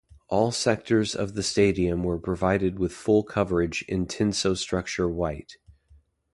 All 0.29 0.51
sectors 0.51 1.13
of 1.13 1.35
the 1.35 1.43
stadium 1.43 2.03
were 2.03 2.17
provided 2.17 2.79
with 2.79 2.91
full 2.91 3.21
coverage 3.21 3.83
in 3.83 4.07
tensostructure 4.07 5.07
white. 5.07 5.57